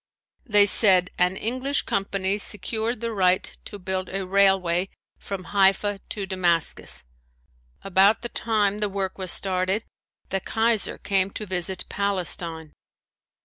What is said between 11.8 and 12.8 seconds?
Palestine.